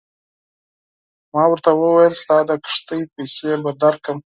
ما 1.33 1.43
ورته 1.51 1.69
وویل 1.73 2.13
ستا 2.21 2.37
د 2.49 2.51
کښتۍ 2.65 3.01
پیسې 3.13 3.51
به 3.63 3.71
درکړم. 3.81 4.17